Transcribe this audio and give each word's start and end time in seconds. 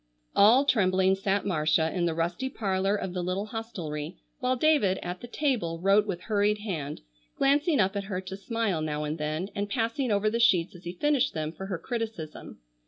All 0.35 0.65
trembling 0.65 1.13
sat 1.13 1.45
Marcia 1.45 1.91
in 1.95 2.05
the 2.07 2.15
rusty 2.15 2.49
parlor 2.49 2.95
of 2.95 3.13
the 3.13 3.21
little 3.21 3.45
hostelry, 3.45 4.17
while 4.39 4.55
David 4.55 4.97
at 5.03 5.21
the 5.21 5.27
table 5.27 5.79
wrote 5.79 6.07
with 6.07 6.21
hurried 6.21 6.57
hand, 6.57 7.01
glancing 7.37 7.79
up 7.79 7.95
at 7.95 8.05
her 8.05 8.19
to 8.21 8.35
smile 8.35 8.81
now 8.81 9.03
and 9.03 9.19
then, 9.19 9.49
and 9.53 9.69
passing 9.69 10.09
over 10.11 10.27
the 10.27 10.39
sheets 10.39 10.75
as 10.75 10.85
he 10.85 10.93
finished 10.93 11.35
them 11.35 11.51
for 11.51 11.67
her 11.67 11.77
criticism. 11.77 12.61